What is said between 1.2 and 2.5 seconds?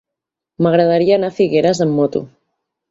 anar a Figueres amb moto.